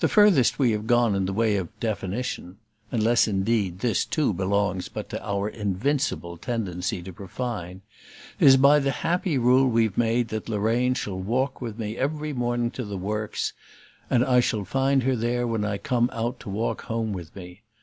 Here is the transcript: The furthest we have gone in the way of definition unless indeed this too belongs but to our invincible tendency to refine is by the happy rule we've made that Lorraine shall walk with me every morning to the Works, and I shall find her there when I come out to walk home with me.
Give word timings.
The 0.00 0.08
furthest 0.08 0.58
we 0.58 0.72
have 0.72 0.86
gone 0.86 1.14
in 1.14 1.24
the 1.24 1.32
way 1.32 1.56
of 1.56 1.70
definition 1.80 2.58
unless 2.90 3.26
indeed 3.26 3.78
this 3.78 4.04
too 4.04 4.34
belongs 4.34 4.90
but 4.90 5.08
to 5.08 5.26
our 5.26 5.48
invincible 5.48 6.36
tendency 6.36 7.00
to 7.02 7.10
refine 7.12 7.80
is 8.38 8.58
by 8.58 8.80
the 8.80 8.90
happy 8.90 9.38
rule 9.38 9.66
we've 9.66 9.96
made 9.96 10.28
that 10.28 10.50
Lorraine 10.50 10.92
shall 10.92 11.18
walk 11.18 11.62
with 11.62 11.78
me 11.78 11.96
every 11.96 12.34
morning 12.34 12.70
to 12.72 12.84
the 12.84 12.98
Works, 12.98 13.54
and 14.10 14.22
I 14.26 14.40
shall 14.40 14.66
find 14.66 15.04
her 15.04 15.16
there 15.16 15.46
when 15.46 15.64
I 15.64 15.78
come 15.78 16.10
out 16.12 16.38
to 16.40 16.50
walk 16.50 16.82
home 16.82 17.14
with 17.14 17.34
me. 17.34 17.62